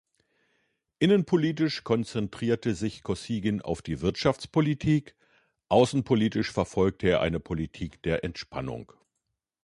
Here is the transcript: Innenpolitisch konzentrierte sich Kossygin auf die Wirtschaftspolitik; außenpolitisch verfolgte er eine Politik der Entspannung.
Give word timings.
Innenpolitisch 0.97 1.83
konzentrierte 1.83 2.73
sich 2.73 3.03
Kossygin 3.03 3.61
auf 3.61 3.83
die 3.83 4.01
Wirtschaftspolitik; 4.01 5.15
außenpolitisch 5.69 6.51
verfolgte 6.51 7.07
er 7.09 7.21
eine 7.21 7.39
Politik 7.39 8.01
der 8.01 8.23
Entspannung. 8.23 8.91